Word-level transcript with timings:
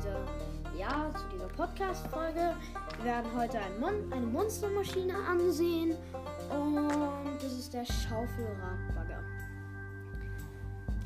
dieser, 0.00 0.78
ja, 0.78 1.10
zu 1.14 1.24
dieser 1.32 1.48
Podcast-Folge. 1.48 2.54
Wir 2.96 3.04
werden 3.04 3.30
heute 3.36 3.58
ein 3.58 3.80
Mon 3.80 4.12
eine 4.12 4.26
Monstermaschine 4.26 5.14
ansehen 5.14 5.96
und 6.50 7.36
das 7.36 7.52
ist 7.52 7.72
der 7.74 7.84
Schaufelradbagger. 7.84 9.20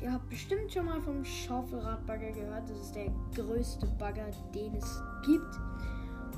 Ihr 0.01 0.13
habt 0.13 0.29
bestimmt 0.29 0.71
schon 0.71 0.85
mal 0.85 1.01
vom 1.01 1.25
Schaufelradbagger 1.25 2.31
gehört. 2.31 2.69
Das 2.69 2.79
ist 2.79 2.95
der 2.95 3.11
größte 3.33 3.87
Bagger, 3.97 4.27
den 4.53 4.75
es 4.75 5.01
gibt. 5.25 5.55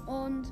Und 0.07 0.51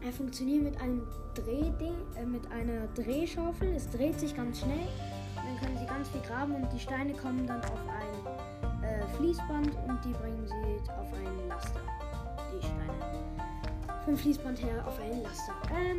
er 0.00 0.12
funktioniert 0.12 0.64
mit 0.64 0.80
einem 0.80 1.06
Drehding, 1.34 1.94
äh, 2.16 2.24
mit 2.24 2.50
einer 2.50 2.86
Drehschaufel. 2.94 3.74
Es 3.74 3.90
dreht 3.90 4.18
sich 4.18 4.34
ganz 4.34 4.60
schnell. 4.60 4.88
Dann 5.36 5.58
können 5.60 5.78
sie 5.78 5.86
ganz 5.86 6.08
viel 6.08 6.20
graben 6.22 6.54
und 6.54 6.72
die 6.72 6.78
Steine 6.78 7.12
kommen 7.12 7.46
dann 7.46 7.60
auf 7.60 7.80
ein 7.88 8.20
äh, 8.20 8.23
Fließband 9.08 9.70
und 9.88 10.04
die 10.04 10.12
bringen 10.12 10.46
sie 10.46 10.90
auf 10.90 11.12
einen 11.14 11.48
Laster. 11.48 11.80
Die 12.52 12.64
Steine. 12.64 13.24
Vom 14.04 14.16
Fließband 14.16 14.62
her 14.62 14.86
auf 14.86 15.00
einen 15.00 15.22
Laster. 15.22 15.52
Ähm, 15.74 15.98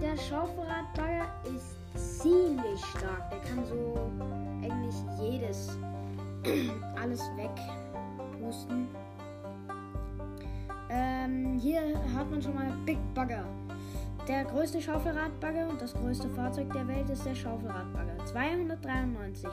der 0.00 0.16
Schaufelradbagger 0.16 1.26
ist 1.44 1.76
ziemlich 2.20 2.84
stark. 2.86 3.30
Der 3.30 3.40
kann 3.40 3.64
so 3.64 4.10
eigentlich 4.62 4.96
jedes 5.20 5.76
alles 7.00 7.22
wegpusten. 7.36 8.88
Ähm, 10.88 11.58
hier 11.58 11.80
hat 12.16 12.30
man 12.30 12.40
schon 12.40 12.54
mal 12.54 12.70
Big 12.84 12.98
Bugger. 13.14 13.44
Der 14.28 14.44
größte 14.44 14.80
Schaufelradbagger 14.80 15.68
und 15.68 15.80
das 15.80 15.94
größte 15.94 16.28
Fahrzeug 16.30 16.72
der 16.72 16.88
Welt 16.88 17.08
ist 17.10 17.24
der 17.24 17.34
Schaufelradbagger. 17.34 18.24
293. 18.26 19.48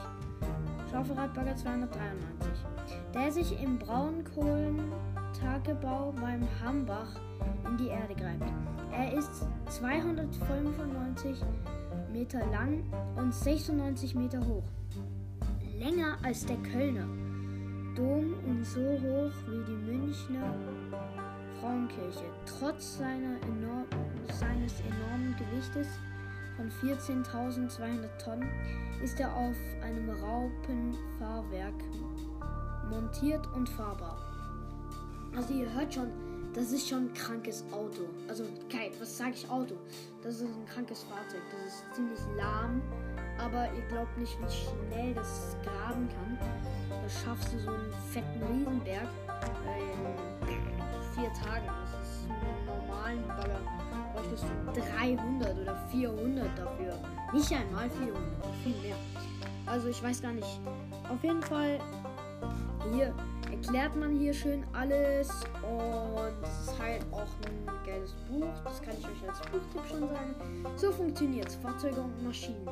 Schaufelradbagger 0.91 1.55
293. 1.55 2.72
Der 3.13 3.31
sich 3.31 3.61
im 3.61 3.77
Braunkohlentagebau 3.77 6.13
beim 6.19 6.41
Hambach 6.63 7.19
in 7.65 7.77
die 7.77 7.87
Erde 7.87 8.15
greift. 8.15 8.51
Er 8.91 9.13
ist 9.13 9.45
295 9.69 11.37
Meter 12.11 12.43
lang 12.47 12.83
und 13.15 13.33
96 13.33 14.15
Meter 14.15 14.39
hoch. 14.39 14.65
Länger 15.79 16.17
als 16.23 16.45
der 16.45 16.57
Kölner 16.57 17.07
Dom 17.95 18.33
und 18.47 18.65
so 18.65 18.81
hoch 18.81 19.31
wie 19.47 19.63
die 19.65 19.77
Münchner 19.91 20.53
Frauenkirche. 21.59 22.25
Trotz 22.45 22.99
enorm, 22.99 23.85
seines 24.27 24.81
enormen 24.81 25.35
Gewichtes 25.37 25.87
von 26.57 26.69
14.200 26.89 28.23
Tonnen 28.23 28.49
ist 29.03 29.19
er 29.19 29.35
auf 29.35 29.55
einem 29.83 30.09
Raupenfahrwerk 30.09 31.73
montiert 32.93 33.47
und 33.55 33.67
fahrbar. 33.69 34.17
Also 35.35 35.53
ihr 35.53 35.73
hört 35.73 35.93
schon, 35.93 36.11
das 36.53 36.71
ist 36.71 36.87
schon 36.87 37.07
ein 37.07 37.13
krankes 37.13 37.63
Auto. 37.71 38.03
Also 38.27 38.43
kein, 38.69 38.91
was 38.99 39.17
sage 39.17 39.31
ich 39.33 39.49
Auto? 39.49 39.75
Das 40.21 40.35
ist 40.35 40.43
ein 40.43 40.65
krankes 40.71 41.03
Fahrzeug. 41.03 41.41
Das 41.51 41.73
ist 41.73 41.95
ziemlich 41.95 42.19
lahm, 42.37 42.81
aber 43.39 43.67
ihr 43.73 43.81
glaubt 43.89 44.15
nicht, 44.17 44.37
wie 44.39 44.51
schnell 44.51 45.13
das 45.13 45.55
graben 45.63 46.07
kann. 46.09 46.37
Da 46.89 47.09
schaffst 47.09 47.53
du 47.53 47.59
so 47.59 47.71
einen 47.71 47.91
fetten 48.11 48.43
Riesenberg 48.43 49.09
in 49.79 51.15
vier 51.15 51.33
Tagen. 51.33 51.65
Das 51.65 52.07
ist 52.07 52.27
mit 52.27 52.65
normalen 52.67 53.27
Bagger 53.27 53.59
bräuchtest 54.13 54.43
du 54.43 54.81
300 54.81 55.57
oder 55.59 55.75
400 55.91 56.47
dafür. 56.57 56.99
Nicht 57.33 57.51
einmal 57.51 57.89
400, 57.89 58.21
viel 58.63 58.75
mehr. 58.81 58.95
Also 59.65 59.87
ich 59.87 60.01
weiß 60.03 60.21
gar 60.21 60.33
nicht. 60.33 60.59
Auf 61.09 61.23
jeden 61.23 61.41
Fall 61.41 61.79
hier 62.91 63.13
erklärt 63.51 63.95
man 63.95 64.15
hier 64.15 64.33
schön 64.33 64.63
alles 64.73 65.29
und 65.61 66.33
es 66.43 66.67
ist 66.67 66.79
halt 66.79 67.05
auch 67.11 67.27
ein 67.45 67.85
geiles 67.85 68.13
Buch. 68.29 68.51
Das 68.63 68.81
kann 68.81 68.93
ich 68.99 69.05
euch 69.05 69.29
als 69.29 69.39
Buchtipp 69.51 69.81
schon 69.89 70.09
sagen. 70.09 70.35
So 70.75 70.91
funktioniert 70.91 71.47
es, 71.47 71.55
Fahrzeuge 71.55 72.01
und 72.01 72.23
Maschinen. 72.23 72.67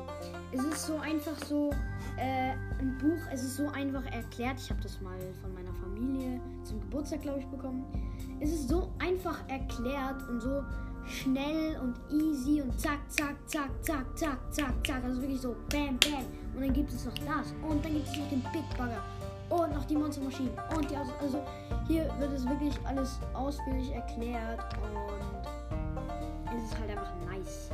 Es 0.50 0.62
ist 0.64 0.86
so 0.86 0.98
einfach 0.98 1.36
so 1.46 1.70
äh, 2.18 2.52
ein 2.78 2.98
Buch. 3.00 3.20
Es 3.32 3.42
ist 3.42 3.56
so 3.56 3.68
einfach 3.68 4.04
erklärt. 4.06 4.58
Ich 4.58 4.70
habe 4.70 4.80
das 4.82 5.00
mal 5.00 5.18
von 5.40 5.54
meiner 5.54 5.72
Familie 5.74 6.40
zum 6.64 6.80
Geburtstag, 6.80 7.22
glaube 7.22 7.40
ich, 7.40 7.46
bekommen. 7.46 7.84
Es 8.40 8.50
ist 8.50 8.68
so 8.68 8.92
einfach 8.98 9.38
erklärt 9.48 10.28
und 10.28 10.40
so 10.40 10.62
schnell 11.06 11.78
und 11.80 11.94
easy 12.10 12.60
und 12.60 12.78
zack, 12.78 12.98
zack, 13.08 13.36
zack, 13.46 13.70
zack, 13.82 14.18
zack, 14.18 14.38
zack, 14.52 14.86
zack. 14.86 15.04
Also 15.04 15.20
wirklich 15.20 15.40
so 15.40 15.56
bam, 15.70 15.98
bam. 15.98 16.24
Und 16.54 16.60
dann 16.60 16.72
gibt 16.72 16.92
es 16.92 17.04
noch 17.04 17.14
das. 17.14 17.54
Und 17.62 17.84
dann 17.84 17.92
gibt 17.92 18.08
es 18.08 18.16
noch 18.16 18.28
den 18.28 18.42
Big 18.52 18.68
Bugger. 18.76 19.02
Und 19.52 19.74
noch 19.74 19.84
die 19.84 19.96
Monstermaschinen. 19.96 20.54
Und 20.74 20.90
die 20.90 20.96
Autos. 20.96 21.12
Also 21.20 21.42
hier 21.86 22.08
wird 22.18 22.32
es 22.32 22.48
wirklich 22.48 22.74
alles 22.84 23.18
ausführlich 23.34 23.92
erklärt. 23.92 24.60
Und 24.80 26.56
es 26.56 26.64
ist 26.64 26.78
halt 26.78 26.90
einfach 26.90 27.12
nice. 27.26 27.70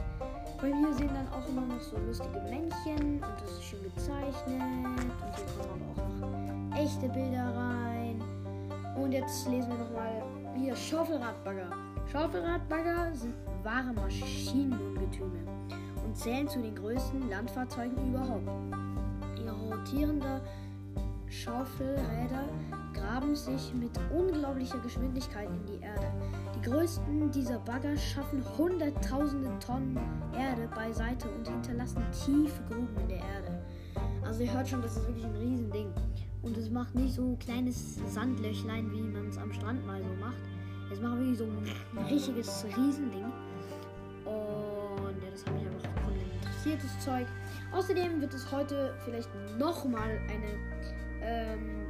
Bei 0.60 0.74
mir 0.74 0.92
sehen 0.92 1.10
dann 1.14 1.28
auch 1.28 1.48
immer 1.48 1.62
noch 1.62 1.80
so 1.80 1.96
lustige 1.98 2.40
Männchen. 2.40 3.22
Und 3.22 3.40
das 3.40 3.52
ist 3.52 3.64
schön 3.64 3.82
gezeichnet. 3.84 4.60
Und 4.60 5.36
hier 5.36 5.46
kommen 5.56 5.82
aber 5.94 6.02
auch 6.02 6.70
noch 6.70 6.76
echte 6.76 7.08
Bilder 7.08 7.54
rein. 7.54 8.20
Und 8.96 9.12
jetzt 9.12 9.48
lesen 9.48 9.70
wir 9.70 9.78
nochmal 9.78 10.22
hier 10.56 10.74
Schaufelradbagger. 10.74 11.70
Schaufelradbagger 12.10 13.14
sind 13.14 13.34
wahre 13.62 13.92
Maschinenungetüme 13.92 15.38
und 16.04 16.16
zählen 16.16 16.48
zu 16.48 16.60
den 16.60 16.74
größten 16.74 17.28
Landfahrzeugen 17.28 17.96
überhaupt. 18.08 18.48
Ihr 19.44 19.52
rotierender 19.52 20.40
Schaufelräder 21.30 22.48
graben 22.94 23.36
sich 23.36 23.72
mit 23.74 23.90
unglaublicher 24.10 24.78
Geschwindigkeit 24.78 25.48
in 25.48 25.66
die 25.66 25.84
Erde. 25.84 26.10
Die 26.56 26.62
größten 26.62 27.30
dieser 27.30 27.58
Bagger 27.58 27.96
schaffen 27.96 28.42
hunderttausende 28.56 29.50
Tonnen 29.58 29.98
Erde 30.34 30.68
beiseite 30.74 31.28
und 31.28 31.46
hinterlassen 31.46 32.02
tiefe 32.12 32.62
Gruben 32.68 32.96
in 33.02 33.08
der 33.08 33.18
Erde. 33.18 33.62
Also 34.24 34.42
ihr 34.42 34.52
hört 34.52 34.68
schon, 34.68 34.82
das 34.82 34.96
ist 34.96 35.06
wirklich 35.06 35.24
ein 35.24 35.36
Riesending. 35.36 35.92
Und 36.42 36.56
es 36.56 36.70
macht 36.70 36.94
nicht 36.94 37.14
so 37.14 37.36
kleines 37.40 37.96
Sandlöchlein, 38.12 38.90
wie 38.92 39.02
man 39.02 39.28
es 39.28 39.38
am 39.38 39.52
Strand 39.52 39.86
mal 39.86 40.02
so 40.02 40.14
macht. 40.20 40.38
Es 40.90 41.00
macht 41.00 41.18
wirklich 41.18 41.38
so 41.38 41.44
ein 41.44 42.04
richtiges 42.06 42.64
Riesending. 42.64 43.24
Und 44.24 45.22
ja, 45.22 45.30
das 45.30 45.44
hat 45.44 45.54
mich 45.54 45.66
einfach 45.66 46.02
voll 46.02 46.14
interessiert, 46.14 46.82
das 46.82 47.04
Zeug. 47.04 47.26
Außerdem 47.72 48.20
wird 48.20 48.32
es 48.32 48.50
heute 48.50 48.94
vielleicht 49.04 49.28
nochmal 49.58 50.18
eine 50.28 50.58
ähm, 51.28 51.86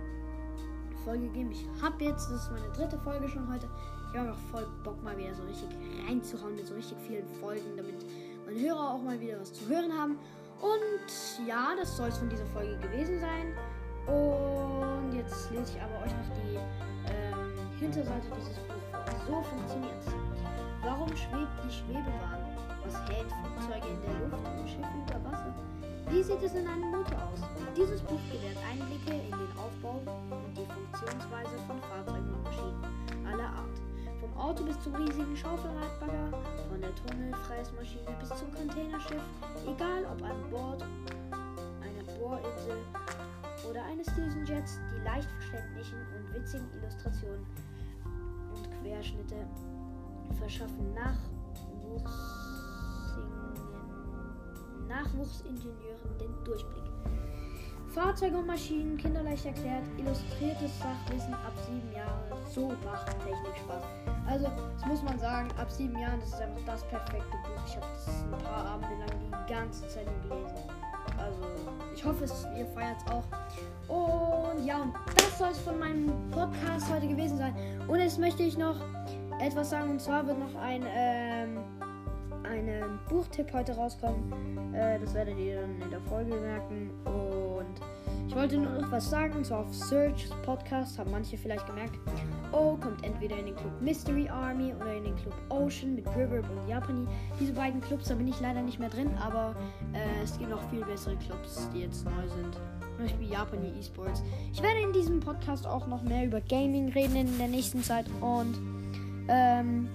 Folge 1.05 1.29
geben. 1.29 1.51
Ich 1.53 1.65
habe 1.81 2.05
jetzt, 2.05 2.31
das 2.31 2.45
ist 2.45 2.51
meine 2.51 2.69
dritte 2.73 2.99
Folge 2.99 3.29
schon 3.29 3.51
heute. 3.53 3.69
Ich 4.11 4.19
habe 4.19 4.31
einfach 4.31 4.43
voll 4.51 4.67
Bock, 4.85 5.03
mal 5.03 5.17
wieder 5.17 5.35
so 5.35 5.43
richtig 5.45 5.69
reinzuhauen 6.07 6.57
mit 6.57 6.67
so 6.67 6.75
richtig 6.75 6.99
vielen 7.07 7.27
Folgen, 7.41 7.77
damit 7.77 8.05
meine 8.47 8.61
Hörer 8.61 8.95
auch 8.95 9.03
mal 9.03 9.21
wieder 9.21 9.41
was 9.41 9.53
zu 9.53 9.69
hören 9.69 9.93
haben. 9.93 10.19
Und 10.61 11.47
ja, 11.47 11.75
das 11.79 11.97
soll 11.97 12.09
es 12.09 12.19
von 12.19 12.29
dieser 12.29 12.47
Folge 12.47 12.77
gewesen 12.79 13.21
sein. 13.21 13.55
Und 14.07 15.13
jetzt 15.15 15.51
lese 15.51 15.77
ich 15.77 15.83
aber 15.83 16.05
euch 16.05 16.13
noch 16.13 16.35
die 16.35 16.57
ähm, 17.13 17.79
Hinterseite 17.79 18.27
dieses 18.37 18.59
Buches. 18.59 19.27
So 19.27 19.43
funktioniert 19.43 19.95
es. 20.01 20.13
Warum 20.83 21.09
schwebt 21.09 21.53
die 21.65 21.71
Schwebebahn? 21.71 22.41
Was 22.85 22.95
hält 23.11 23.29
Flugzeuge 23.31 23.87
in 23.87 24.01
der 24.01 24.29
Luft 24.29 24.49
und? 24.59 24.59
Wie 26.11 26.23
sieht 26.23 26.43
es 26.43 26.55
in 26.55 26.67
einem 26.67 26.91
Motor 26.91 27.19
aus? 27.31 27.41
Dieses 27.77 28.01
Buch 28.01 28.21
gewährt 28.33 28.57
Einblicke 28.65 29.13
in 29.13 29.31
den 29.31 29.59
Aufbau 29.59 30.01
und 30.31 30.57
die 30.57 30.65
Funktionsweise 30.65 31.59
von 31.67 31.79
Fahrzeugen 31.83 32.33
und 32.33 32.43
Maschinen 32.45 32.83
aller 33.27 33.51
Art. 33.51 33.77
Vom 34.19 34.35
Auto 34.39 34.65
bis 34.65 34.81
zum 34.81 34.95
riesigen 34.95 35.37
Schaufelradbagger, 35.37 36.31
von 36.71 36.81
der 36.81 36.95
Tunnelfräsmaschine 36.95 38.17
bis 38.21 38.31
zum 38.31 38.51
Containerschiff, 38.55 39.23
egal 39.67 40.07
ob 40.07 40.23
an 40.23 40.51
Bord 40.51 40.83
einer 41.83 42.19
Bohrinsel 42.19 42.79
oder 43.69 43.85
eines 43.85 44.07
Düsenjets, 44.15 44.81
die 44.91 45.05
leicht 45.05 45.29
verständlichen 45.31 45.99
und 46.17 46.35
witzigen 46.35 46.69
Illustrationen 46.73 47.47
und 48.55 48.71
Querschnitte 48.81 49.47
verschaffen 50.39 50.95
Nachwuchsingenieuren 54.89 56.19
den 56.19 56.45
Durchblick. 56.45 56.83
Fahrzeuge 57.95 58.37
und 58.37 58.47
Maschinen, 58.47 58.97
kinderleicht 58.97 59.47
erklärt, 59.47 59.85
illustriertes 59.97 60.79
Sachwissen 60.79 61.35
ab 61.35 61.53
sieben 61.67 61.93
Jahren. 61.93 62.47
So 62.53 62.69
macht 62.85 63.07
Technik 63.25 63.57
Spaß. 63.57 63.85
Also, 64.27 64.47
das 64.75 64.87
muss 64.87 65.03
man 65.03 65.19
sagen, 65.19 65.49
ab 65.59 65.71
sieben 65.71 65.99
Jahren, 65.99 66.21
das 66.21 66.29
ist 66.29 66.41
einfach 66.41 66.65
das 66.67 66.85
perfekte 66.85 67.19
Buch. 67.19 67.67
Ich 67.67 67.77
habe 67.77 67.87
das 67.95 68.09
ein 68.09 68.31
paar 68.45 68.65
Abende 68.67 68.95
lang 68.99 69.19
die 69.21 69.53
ganze 69.53 69.89
Zeit 69.89 70.07
gelesen. 70.23 70.57
Also, 71.17 71.41
ich 71.95 72.05
hoffe, 72.05 72.25
es, 72.25 72.47
ihr 72.57 72.67
feiert 72.67 72.99
es 73.05 73.13
auch. 73.13 73.25
Und 73.89 74.65
ja, 74.65 74.83
und 74.83 74.95
das 75.17 75.39
soll 75.39 75.51
es 75.51 75.59
von 75.59 75.79
meinem 75.79 76.31
Podcast 76.31 76.93
heute 76.93 77.09
gewesen 77.09 77.39
sein. 77.39 77.55
Und 77.89 77.99
jetzt 77.99 78.19
möchte 78.19 78.43
ich 78.43 78.59
noch 78.59 78.77
etwas 79.41 79.71
sagen. 79.71 79.91
Und 79.91 80.01
zwar 80.01 80.27
wird 80.27 80.39
noch 80.39 80.55
ein 80.61 80.85
ähm, 80.87 81.59
einen 82.49 82.99
Buchtipp 83.09 83.53
heute 83.53 83.73
rauskommen. 83.77 84.75
Äh, 84.75 84.99
das 84.99 85.15
werdet 85.15 85.39
ihr 85.39 85.61
dann 85.61 85.81
in 85.83 85.91
der 85.91 86.01
Folge 86.01 86.35
merken. 86.35 86.91
Und 87.05 87.67
Ich 88.29 88.35
wollte 88.35 88.59
nur 88.59 88.73
noch 88.73 88.91
was 88.91 89.09
sagen, 89.09 89.35
und 89.35 89.47
zwar 89.47 89.61
auf 89.61 89.75
Search 89.75 90.29
Podcast 90.45 90.99
haben 90.99 91.11
manche 91.11 91.37
vielleicht 91.39 91.67
gemerkt, 91.67 91.99
oh, 92.53 92.77
kommt 92.77 93.03
entweder 93.03 93.39
in 93.39 93.47
den 93.47 93.57
Club 93.57 93.81
Mystery 93.81 94.29
Army 94.29 94.75
oder 94.75 94.93
in 94.95 95.05
den 95.05 95.17
Club 95.17 95.35
Ocean 95.49 95.95
mit 95.95 96.07
River 96.09 96.39
und 96.39 96.69
Japani. 96.69 97.07
Diese 97.41 97.53
beiden 97.55 97.81
Clubs, 97.81 98.09
da 98.09 98.15
bin 98.15 98.29
ich 98.29 98.39
leider 98.41 98.61
nicht 98.61 98.79
mehr 98.79 98.91
drin, 98.91 99.11
aber 99.19 99.55
äh, 99.95 100.23
es 100.23 100.37
gibt 100.39 100.51
noch 100.51 100.63
viel 100.71 100.85
bessere 100.85 101.17
Clubs, 101.17 101.69
die 101.75 101.81
jetzt 101.81 102.05
neu 102.05 102.29
sind. 102.29 102.55
Zum 102.97 103.07
Beispiel 103.07 103.31
Japani 103.31 103.73
Esports. 103.79 104.23
Ich 104.53 104.63
werde 104.63 104.81
in 104.81 104.93
diesem 104.93 105.21
Podcast 105.21 105.67
auch 105.67 105.87
noch 105.87 106.03
mehr 106.03 106.27
über 106.27 106.41
Gaming 106.43 106.91
reden 106.93 107.17
in 107.17 107.39
der 107.39 107.49
nächsten 107.49 107.83
Zeit 107.83 108.07
und 108.21 108.59
ähm, 109.29 109.89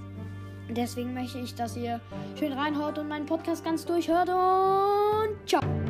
deswegen 0.70 1.14
möchte 1.14 1.40
ich, 1.40 1.56
dass 1.56 1.76
ihr 1.76 2.00
schön 2.38 2.54
reinhaut 2.54 2.98
und 2.98 3.08
meinen 3.08 3.26
Podcast 3.26 3.64
ganz 3.64 3.86
durchhört 3.86 4.30
und 4.30 5.48
ciao. 5.48 5.83